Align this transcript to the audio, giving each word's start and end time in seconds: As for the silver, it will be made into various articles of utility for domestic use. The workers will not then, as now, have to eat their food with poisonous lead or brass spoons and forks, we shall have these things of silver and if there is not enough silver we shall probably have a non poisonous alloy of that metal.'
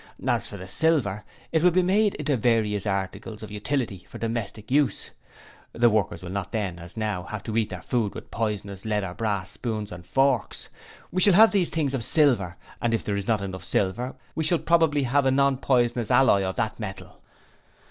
As 0.27 0.47
for 0.47 0.57
the 0.57 0.67
silver, 0.67 1.23
it 1.51 1.61
will 1.61 1.69
be 1.69 1.83
made 1.83 2.15
into 2.15 2.35
various 2.35 2.87
articles 2.87 3.43
of 3.43 3.51
utility 3.51 4.07
for 4.09 4.17
domestic 4.17 4.71
use. 4.71 5.11
The 5.73 5.91
workers 5.91 6.23
will 6.23 6.31
not 6.31 6.51
then, 6.51 6.79
as 6.79 6.97
now, 6.97 7.21
have 7.25 7.43
to 7.43 7.55
eat 7.55 7.69
their 7.69 7.83
food 7.83 8.15
with 8.15 8.31
poisonous 8.31 8.83
lead 8.83 9.03
or 9.03 9.13
brass 9.13 9.51
spoons 9.51 9.91
and 9.91 10.03
forks, 10.03 10.69
we 11.11 11.21
shall 11.21 11.33
have 11.35 11.51
these 11.51 11.69
things 11.69 11.93
of 11.93 12.03
silver 12.03 12.55
and 12.81 12.95
if 12.95 13.03
there 13.03 13.15
is 13.15 13.27
not 13.27 13.43
enough 13.43 13.63
silver 13.63 14.15
we 14.33 14.43
shall 14.43 14.57
probably 14.57 15.03
have 15.03 15.27
a 15.27 15.29
non 15.29 15.57
poisonous 15.57 16.09
alloy 16.09 16.41
of 16.41 16.55
that 16.55 16.79
metal.' 16.79 17.21